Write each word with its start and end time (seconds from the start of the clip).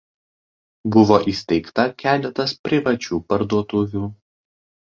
Buvo 0.95 1.19
įsteigta 1.33 1.85
keletas 2.05 2.57
privačių 2.69 3.23
parduotuvių. 3.31 4.07